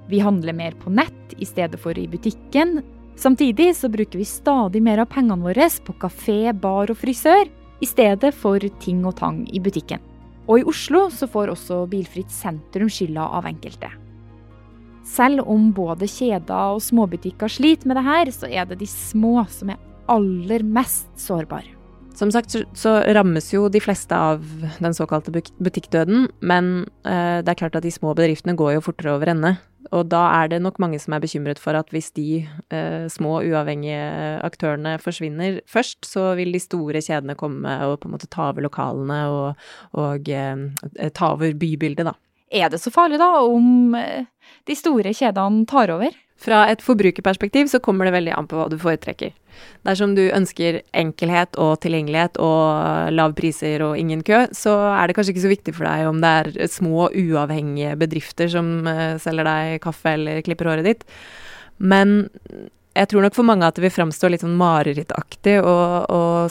Vi 0.07 0.21
handler 0.23 0.55
mer 0.55 0.77
på 0.79 0.93
nett 0.93 1.33
i 1.41 1.47
stedet 1.47 1.79
for 1.81 1.97
i 1.97 2.05
butikken. 2.07 2.79
Samtidig 3.17 3.71
så 3.75 3.89
bruker 3.89 4.21
vi 4.21 4.27
stadig 4.29 4.79
mer 4.85 5.01
av 5.01 5.09
pengene 5.09 5.41
våre 5.41 5.65
på 5.83 5.95
kafé, 5.99 6.53
bar 6.53 6.93
og 6.93 6.99
frisør 7.01 7.49
i 7.81 7.87
stedet 7.89 8.33
for 8.35 8.61
ting 8.81 9.03
og 9.05 9.17
tang 9.19 9.43
i 9.53 9.61
butikken. 9.63 10.01
Og 10.47 10.61
i 10.61 10.67
Oslo 10.67 11.07
så 11.11 11.27
får 11.29 11.51
også 11.53 11.83
Bilfritt 11.91 12.31
sentrum 12.31 12.89
skylda 12.91 13.27
av 13.37 13.47
enkelte. 13.49 13.91
Selv 15.07 15.47
om 15.47 15.69
både 15.75 16.07
kjeder 16.09 16.75
og 16.75 16.83
småbutikker 16.83 17.51
sliter 17.51 17.87
med 17.87 17.99
det 17.99 18.05
her, 18.07 18.31
så 18.35 18.49
er 18.49 18.67
det 18.67 18.79
de 18.81 18.89
små 18.91 19.41
som 19.51 19.71
er 19.71 19.81
aller 20.11 20.63
mest 20.63 21.07
sårbare. 21.19 21.77
Som 22.17 22.31
sagt 22.33 22.55
så, 22.55 22.91
rammes 23.13 23.51
jo 23.53 23.67
de 23.69 23.79
fleste 23.83 24.15
av 24.15 24.41
den 24.81 24.95
såkalte 24.97 25.31
butikkdøden, 25.31 26.31
men 26.41 26.87
eh, 27.05 27.43
det 27.45 27.51
er 27.53 27.59
klart 27.59 27.77
at 27.77 27.85
de 27.85 27.93
små 27.93 28.15
bedriftene 28.17 28.55
går 28.57 28.73
jo 28.73 28.85
fortere 28.87 29.13
over 29.13 29.29
ende. 29.35 29.53
Og 29.95 30.07
da 30.11 30.23
er 30.41 30.51
det 30.51 30.61
nok 30.63 30.79
mange 30.83 30.99
som 30.99 31.15
er 31.15 31.23
bekymret 31.23 31.59
for 31.61 31.77
at 31.77 31.91
hvis 31.93 32.09
de 32.17 32.43
eh, 32.43 33.07
små, 33.11 33.39
uavhengige 33.47 34.01
aktørene 34.45 34.97
forsvinner 35.03 35.61
først, 35.69 36.05
så 36.07 36.33
vil 36.39 36.51
de 36.55 36.61
store 36.63 37.01
kjedene 37.03 37.37
komme 37.39 37.77
og 37.87 37.99
på 38.01 38.09
en 38.09 38.15
måte 38.17 38.29
ta 38.31 38.49
over 38.51 38.65
lokalene 38.67 39.19
og, 39.31 39.67
og 39.97 40.29
eh, 40.29 41.09
ta 41.15 41.33
over 41.35 41.55
bybildet, 41.57 42.07
da. 42.09 42.15
Er 42.51 42.71
det 42.71 42.79
så 42.79 42.91
farlig, 42.93 43.19
da, 43.19 43.29
om 43.43 43.95
eh, 43.99 44.27
de 44.67 44.77
store 44.77 45.11
kjedene 45.15 45.67
tar 45.67 45.91
over? 45.95 46.15
Fra 46.37 46.67
et 46.71 46.83
forbrukerperspektiv 46.85 47.71
så 47.71 47.81
kommer 47.83 48.07
det 48.07 48.13
veldig 48.13 48.35
an 48.37 48.47
på 48.49 48.59
hva 48.59 48.67
du 48.69 48.77
foretrekker. 48.79 49.33
Dersom 49.87 50.15
du 50.17 50.23
ønsker 50.25 50.81
enkelhet 50.97 51.57
og 51.61 51.77
tilgjengelighet 51.83 52.39
og 52.43 53.11
lav 53.15 53.35
priser 53.37 53.83
og 53.85 53.97
ingen 53.99 54.23
kø, 54.27 54.45
så 54.55 54.75
er 54.93 55.07
det 55.07 55.17
kanskje 55.17 55.35
ikke 55.35 55.45
så 55.45 55.53
viktig 55.53 55.75
for 55.77 55.89
deg 55.89 56.07
om 56.09 56.23
det 56.23 56.33
er 56.37 56.71
små, 56.71 57.09
uavhengige 57.11 57.95
bedrifter 57.99 58.51
som 58.51 58.87
uh, 58.87 59.15
selger 59.21 59.47
deg 59.47 59.77
kaffe 59.83 60.15
eller 60.17 60.41
klipper 60.45 60.71
håret 60.71 60.89
ditt. 60.89 61.05
Men 61.77 62.19
jeg 62.97 63.11
tror 63.11 63.25
nok 63.25 63.35
for 63.37 63.45
mange 63.45 63.67
at 63.67 63.77
det 63.77 63.83
vil 63.85 63.93
framstå 63.93 64.29
litt 64.31 64.43
sånn 64.43 64.57
marerittaktig 64.57 65.57
å, 65.61 65.77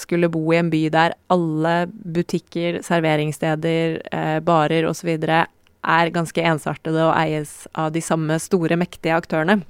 skulle 0.01 0.31
bo 0.31 0.45
i 0.53 0.61
en 0.61 0.71
by 0.71 0.83
der 0.95 1.17
alle 1.33 1.75
butikker, 1.91 2.81
serveringssteder, 2.87 3.97
eh, 4.15 4.39
barer 4.47 4.87
osv. 4.87 5.11
er 5.17 6.13
ganske 6.15 6.45
ensartede 6.53 7.03
og 7.03 7.15
eies 7.19 7.67
av 7.75 7.91
de 7.95 8.03
samme 8.05 8.39
store, 8.43 8.79
mektige 8.79 9.17
aktørene. 9.19 9.61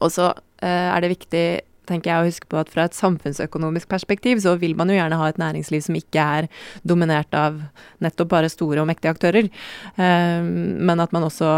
Og 0.00 0.12
så 0.14 0.30
eh, 0.62 0.88
er 0.88 1.04
det 1.04 1.12
viktig 1.18 1.44
tenker 1.90 2.12
jeg 2.12 2.22
å 2.22 2.28
huske 2.28 2.50
på 2.50 2.60
at 2.60 2.70
fra 2.72 2.86
et 2.88 2.96
samfunnsøkonomisk 2.96 3.90
perspektiv 3.90 4.40
så 4.44 4.56
vil 4.60 4.76
man 4.78 4.92
jo 4.92 4.98
gjerne 4.98 5.18
ha 5.20 5.28
et 5.30 5.40
næringsliv 5.40 5.84
som 5.86 5.98
ikke 5.98 6.28
er 6.40 6.48
dominert 6.86 7.34
av 7.36 7.60
nettopp 8.04 8.32
bare 8.32 8.52
store 8.52 8.82
og 8.82 8.88
mektige 8.90 9.12
aktører, 9.14 9.50
eh, 9.96 10.40
men 10.40 11.02
at 11.02 11.12
man 11.16 11.26
også 11.28 11.50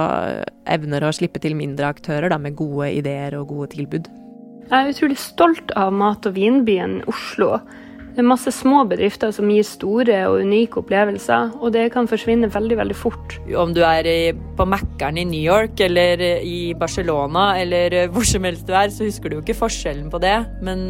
evner 0.72 1.06
å 1.06 1.14
slippe 1.14 1.42
til 1.42 1.56
mindre 1.58 1.92
aktører 1.92 2.32
da, 2.32 2.40
med 2.40 2.56
gode 2.58 2.90
ideer 2.96 3.36
og 3.38 3.52
gode 3.52 3.72
tilbud. 3.76 4.10
Jeg 4.72 4.78
er 4.78 4.92
utrolig 4.94 5.18
stolt 5.20 5.72
av 5.76 5.92
mat- 5.92 6.26
og 6.28 6.36
vinbyen 6.38 7.02
Oslo. 7.10 7.58
Det 8.12 8.20
er 8.20 8.26
masse 8.28 8.52
små 8.52 8.82
bedrifter 8.84 9.30
som 9.32 9.48
gir 9.48 9.64
store 9.64 10.18
og 10.28 10.42
unike 10.44 10.76
opplevelser, 10.82 11.54
og 11.64 11.72
det 11.72 11.86
kan 11.94 12.08
forsvinne 12.10 12.50
veldig 12.52 12.76
veldig 12.76 12.96
fort. 12.98 13.38
Om 13.56 13.72
du 13.72 13.80
er 13.88 14.36
på 14.58 14.66
Mækkern 14.68 15.16
i 15.16 15.24
New 15.24 15.40
York 15.40 15.80
eller 15.80 16.20
i 16.44 16.74
Barcelona 16.76 17.46
eller 17.62 18.12
hvor 18.12 18.28
som 18.28 18.44
helst 18.44 18.68
du 18.68 18.76
er, 18.76 18.92
så 18.92 19.08
husker 19.08 19.32
du 19.32 19.38
jo 19.38 19.44
ikke 19.46 19.56
forskjellen 19.56 20.12
på 20.12 20.20
det. 20.20 20.34
Men, 20.60 20.84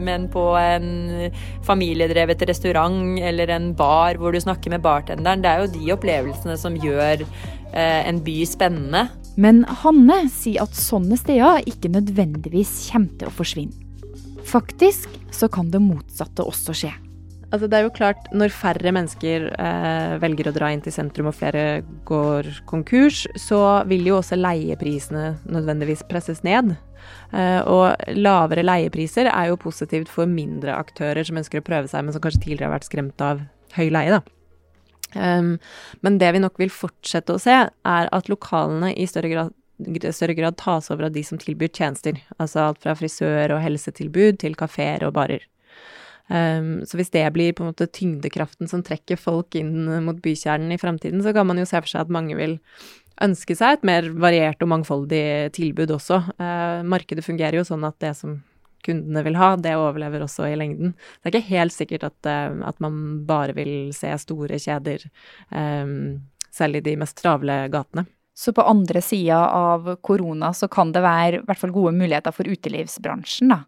men 0.00 0.30
på 0.32 0.46
en 0.56 1.28
familiedrevet 1.68 2.46
restaurant 2.48 3.20
eller 3.20 3.52
en 3.52 3.74
bar 3.76 4.16
hvor 4.16 4.32
du 4.32 4.40
snakker 4.40 4.72
med 4.72 4.80
bartenderen, 4.80 5.44
det 5.44 5.52
er 5.52 5.66
jo 5.66 5.72
de 5.76 5.92
opplevelsene 5.92 6.56
som 6.56 6.80
gjør 6.80 7.26
eh, 7.26 8.00
en 8.08 8.24
by 8.24 8.38
spennende. 8.48 9.10
Men 9.36 9.66
Hanne 9.84 10.22
sier 10.32 10.64
at 10.64 10.76
sånne 10.76 11.20
steder 11.20 11.68
ikke 11.68 11.92
nødvendigvis 11.92 12.78
kommer 12.88 13.12
til 13.20 13.28
å 13.28 13.40
forsvinne. 13.42 13.91
Faktisk 14.52 15.08
så 15.32 15.48
kan 15.48 15.70
det 15.72 15.80
motsatte 15.80 16.44
også 16.44 16.74
skje. 16.76 16.92
Altså 17.52 17.68
det 17.68 17.76
er 17.76 17.84
jo 17.84 17.92
klart, 17.92 18.28
Når 18.32 18.52
færre 18.52 18.92
mennesker 18.92 19.50
eh, 19.52 20.14
velger 20.20 20.48
å 20.48 20.54
dra 20.56 20.70
inn 20.72 20.80
til 20.84 20.92
sentrum 20.92 21.28
og 21.28 21.36
flere 21.36 21.82
går 22.08 22.48
konkurs, 22.68 23.26
så 23.36 23.84
vil 23.88 24.06
jo 24.08 24.18
også 24.20 24.38
leieprisene 24.40 25.34
nødvendigvis 25.44 26.04
presses 26.08 26.40
ned. 26.44 26.74
Eh, 27.32 27.60
og 27.68 27.96
lavere 28.16 28.64
leiepriser 28.64 29.28
er 29.28 29.50
jo 29.50 29.60
positivt 29.60 30.08
for 30.12 30.28
mindre 30.28 30.76
aktører 30.76 31.24
som 31.28 31.40
ønsker 31.40 31.60
å 31.60 31.66
prøve 31.66 31.92
seg, 31.92 32.04
men 32.04 32.16
som 32.16 32.24
kanskje 32.24 32.44
tidligere 32.46 32.70
har 32.70 32.76
vært 32.78 32.88
skremt 32.88 33.24
av 33.24 33.44
høy 33.76 33.88
leie. 33.92 34.20
da. 34.20 34.22
Um, 35.12 35.58
men 36.00 36.16
det 36.16 36.30
vi 36.32 36.40
nok 36.40 36.56
vil 36.56 36.72
fortsette 36.72 37.34
å 37.34 37.40
se, 37.40 37.56
er 37.68 38.08
at 38.16 38.30
lokalene 38.32 38.94
i 38.96 39.04
større 39.04 39.28
grad 39.28 39.56
større 40.12 40.36
grad 40.38 40.58
tas 40.60 40.90
over 40.90 41.08
av 41.08 41.14
de 41.14 41.22
som 41.24 41.40
tilbyr 41.40 41.72
tjenester. 41.72 42.20
Altså 42.38 42.68
alt 42.68 42.82
fra 42.82 42.94
frisør 42.98 43.56
og 43.56 43.62
helsetilbud 43.64 44.40
til 44.42 44.56
kafeer 44.58 45.06
og 45.06 45.14
barer. 45.18 45.46
Um, 46.32 46.84
så 46.86 46.96
hvis 46.96 47.10
det 47.12 47.24
blir 47.34 47.52
på 47.52 47.64
en 47.64 47.72
måte 47.72 47.88
tyngdekraften 47.90 48.70
som 48.70 48.84
trekker 48.86 49.18
folk 49.20 49.56
inn 49.58 49.88
mot 50.06 50.20
bykjernen 50.22 50.72
i 50.72 50.78
framtiden, 50.80 51.20
så 51.24 51.34
kan 51.34 51.48
man 51.48 51.58
jo 51.60 51.66
se 51.68 51.80
for 51.82 51.90
seg 51.90 52.06
at 52.06 52.14
mange 52.14 52.38
vil 52.38 52.56
ønske 53.22 53.56
seg 53.58 53.76
et 53.76 53.84
mer 53.86 54.08
variert 54.22 54.62
og 54.64 54.70
mangfoldig 54.72 55.52
tilbud 55.58 55.92
også. 55.98 56.22
Uh, 56.38 56.80
markedet 56.88 57.26
fungerer 57.26 57.58
jo 57.60 57.66
sånn 57.68 57.84
at 57.88 57.98
det 58.02 58.14
som 58.18 58.38
kundene 58.86 59.22
vil 59.26 59.36
ha, 59.38 59.52
det 59.60 59.76
overlever 59.78 60.24
også 60.24 60.48
i 60.48 60.56
lengden. 60.58 60.96
Det 61.20 61.28
er 61.28 61.36
ikke 61.36 61.52
helt 61.52 61.74
sikkert 61.74 62.08
at, 62.08 62.18
uh, 62.30 62.62
at 62.70 62.80
man 62.82 63.22
bare 63.28 63.54
vil 63.58 63.92
se 63.96 64.14
store 64.22 64.58
kjeder, 64.62 65.04
um, 65.50 66.22
selv 66.52 66.80
i 66.80 66.84
de 66.86 66.96
mest 67.00 67.18
travle 67.20 67.64
gatene. 67.72 68.06
Så 68.34 68.54
på 68.56 68.64
andre 68.64 69.02
sida 69.04 69.38
av 69.52 69.94
korona 70.00 70.52
så 70.56 70.68
kan 70.72 70.92
det 70.94 71.04
være 71.04 71.42
i 71.42 71.44
hvert 71.46 71.60
fall 71.60 71.74
gode 71.74 71.92
muligheter 71.96 72.34
for 72.34 72.48
utelivsbransjen, 72.48 73.52
da. 73.52 73.64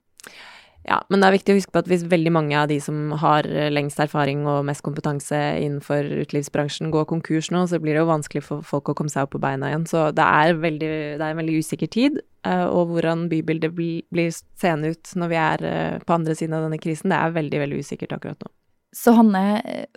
Ja, 0.85 0.99
men 1.09 1.23
det 1.23 1.29
er 1.29 1.35
viktig 1.39 1.55
å 1.55 1.57
huske 1.57 1.73
på 1.73 1.81
at 1.81 1.87
hvis 1.89 2.03
veldig 2.13 2.31
mange 2.35 2.57
av 2.61 2.67
de 2.69 2.77
som 2.83 3.15
har 3.23 3.47
lengst 3.73 4.01
erfaring 4.05 4.43
og 4.51 4.67
mest 4.69 4.85
kompetanse 4.85 5.39
innenfor 5.63 6.05
utelivsbransjen 6.27 6.91
går 6.93 7.07
konkurs 7.09 7.49
nå, 7.55 7.63
så 7.71 7.81
blir 7.81 7.97
det 7.97 8.03
jo 8.03 8.11
vanskelig 8.11 8.43
for 8.45 8.67
folk 8.69 8.91
å 8.93 8.97
komme 8.99 9.13
seg 9.13 9.25
opp 9.25 9.33
på 9.33 9.41
beina 9.41 9.71
igjen. 9.71 9.87
Så 9.89 10.11
det 10.17 10.27
er, 10.27 10.59
veldig, 10.61 10.91
det 11.17 11.25
er 11.25 11.33
en 11.33 11.41
veldig 11.41 11.57
usikker 11.65 11.89
tid. 11.89 12.21
Eh, 12.45 12.67
og 12.67 12.93
hvordan 12.93 13.25
bybildet 13.33 13.73
blir 13.73 14.37
seende 14.61 14.93
ut 14.93 15.15
når 15.17 15.33
vi 15.33 15.41
er 15.41 15.67
eh, 15.71 16.05
på 16.05 16.19
andre 16.19 16.37
siden 16.37 16.59
av 16.59 16.67
denne 16.67 16.81
krisen, 16.83 17.15
det 17.15 17.23
er 17.23 17.39
veldig, 17.39 17.65
veldig 17.65 17.81
usikkert 17.81 18.13
akkurat 18.19 18.45
nå. 18.45 18.53
Så 18.95 19.17
Hanne, 19.17 19.45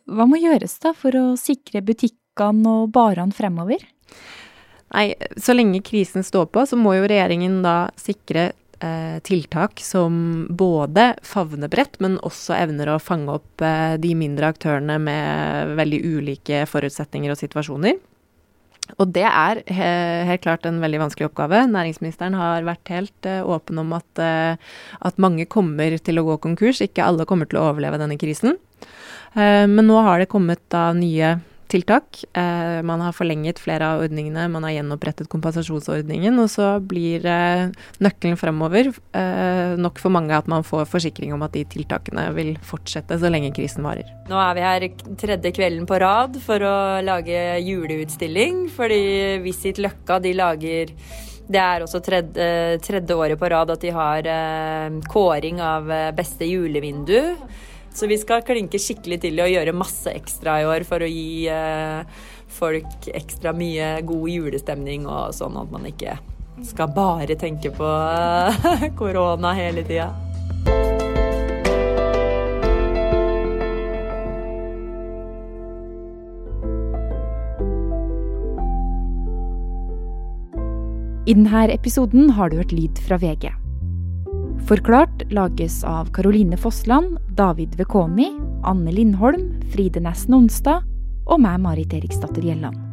hva 0.07 0.25
må 0.25 0.39
gjøres 0.39 0.79
da 0.81 0.95
for 0.95 1.19
å 1.19 1.25
sikre 1.37 1.83
butikkene 1.85 2.79
og 2.79 2.93
barene 2.95 3.35
fremover? 3.35 3.83
Nei, 4.95 5.11
så 5.35 5.55
lenge 5.55 5.83
krisen 5.85 6.23
står 6.23 6.47
på, 6.53 6.63
så 6.69 6.79
må 6.79 6.95
jo 6.95 7.07
regjeringen 7.09 7.59
da 7.65 7.89
sikre 7.99 8.51
eh, 8.79 9.17
tiltak 9.27 9.81
som 9.83 10.47
både 10.49 11.09
favner 11.27 11.71
bredt, 11.71 11.99
men 12.03 12.19
også 12.25 12.55
evner 12.55 12.93
å 12.93 13.01
fange 13.03 13.35
opp 13.39 13.65
eh, 13.65 13.97
de 13.99 14.13
mindre 14.15 14.53
aktørene 14.53 14.99
med 15.03 15.73
veldig 15.79 16.03
ulike 16.17 16.63
forutsetninger 16.71 17.33
og 17.33 17.41
situasjoner. 17.41 17.97
Og 18.95 19.09
det 19.11 19.25
er 19.27 19.59
he 19.67 19.89
helt 20.29 20.43
klart 20.45 20.65
en 20.65 20.79
veldig 20.79 21.01
vanskelig 21.01 21.27
oppgave. 21.27 21.65
Næringsministeren 21.67 22.37
har 22.39 22.63
vært 22.67 22.93
helt 22.93 23.27
uh, 23.27 23.43
åpen 23.43 23.81
om 23.81 23.91
at, 23.97 24.07
uh, 24.21 24.55
at, 25.03 25.19
mange 25.19 25.43
kommer 25.51 25.97
til 25.99 26.21
å 26.21 26.25
gå 26.29 26.37
konkurs. 26.45 26.79
Ikke 26.85 27.03
alle 27.03 27.27
kommer 27.27 27.49
til 27.49 27.59
å 27.59 27.65
overleve 27.67 27.99
denne 27.99 28.15
krisen. 28.21 28.55
Uh, 29.35 29.67
men 29.67 29.83
nå 29.89 29.99
har 30.07 30.23
det 30.23 30.31
kommet 30.31 30.63
da 30.71 30.89
nye 30.95 31.35
tiltak. 31.71 32.21
Eh, 32.37 32.79
man 32.87 33.01
har 33.03 33.15
forlenget 33.15 33.59
flere 33.61 33.91
av 33.93 34.03
ordningene, 34.05 34.47
man 34.51 34.65
har 34.67 34.77
gjenopprettet 34.77 35.29
kompensasjonsordningen. 35.31 36.39
Og 36.41 36.49
så 36.51 36.69
blir 36.79 37.25
eh, 37.27 37.67
nøkkelen 38.03 38.39
fremover 38.39 38.91
eh, 38.91 39.75
nok 39.79 40.01
for 40.01 40.13
mange 40.13 40.35
at 40.37 40.49
man 40.51 40.65
får 40.67 40.87
forsikring 40.91 41.35
om 41.35 41.45
at 41.45 41.55
de 41.57 41.65
tiltakene 41.77 42.27
vil 42.37 42.55
fortsette 42.65 43.19
så 43.19 43.31
lenge 43.31 43.53
krisen 43.55 43.85
varer. 43.87 44.09
Nå 44.31 44.41
er 44.41 44.57
vi 44.57 44.65
her 44.67 44.89
tredje 45.19 45.53
kvelden 45.55 45.87
på 45.89 46.01
rad 46.03 46.37
for 46.43 46.63
å 46.63 46.75
lage 47.05 47.61
juleutstilling, 47.63 48.67
fordi 48.73 49.01
Visit 49.45 49.81
Løkka 49.83 50.21
de 50.23 50.35
lager 50.37 50.93
det 51.47 51.59
er 51.61 51.83
også 51.83 52.01
tredje, 52.03 52.47
tredje 52.83 53.15
året 53.15 53.39
på 53.39 53.49
rad 53.51 53.71
at 53.71 53.83
de 53.83 53.93
har 53.95 54.27
eh, 54.27 54.99
kåring 55.07 55.61
av 55.63 55.87
eh, 55.91 56.11
beste 56.15 56.47
julevindu. 56.47 57.37
Så 57.97 58.05
vi 58.05 58.17
skal 58.21 58.43
klinke 58.45 58.77
skikkelig 58.77 59.23
til 59.23 59.39
og 59.41 59.49
gjøre 59.49 59.73
masse 59.73 60.11
ekstra 60.13 60.59
i 60.61 60.65
år 60.69 60.83
for 60.85 61.01
å 61.01 61.09
gi 61.09 61.47
eh, 61.49 62.05
folk 62.59 63.07
ekstra 63.09 63.55
mye 63.57 63.95
god 64.05 64.29
julestemning 64.29 65.07
og 65.09 65.33
sånn 65.33 65.57
at 65.57 65.73
man 65.73 65.89
ikke 65.89 66.13
skal 66.67 66.93
bare 66.93 67.33
tenke 67.41 67.73
på 67.73 67.89
eh, 67.89 68.87
korona 69.01 69.55
hele 69.57 69.81
tida. 69.87 70.11
I 81.27 81.33
denne 81.33 81.65
episoden 81.73 82.29
har 82.37 82.53
du 82.53 82.61
hørt 82.61 82.77
lyd 82.77 83.01
fra 83.09 83.17
VG. 83.19 83.66
Forklart 84.65 85.31
lages 85.31 85.83
av 85.83 86.09
Caroline 86.11 86.57
Fossland, 86.57 87.19
David 87.35 87.75
Vekoni, 87.75 88.31
Anne 88.63 88.91
Lindholm, 88.91 89.61
Fride 89.71 90.01
Nesten 90.03 90.35
Onsdag 90.41 90.83
og 91.27 91.39
meg, 91.43 91.61
Marit 91.63 91.93
Eriksdatter 91.93 92.43
Gjelland. 92.43 92.86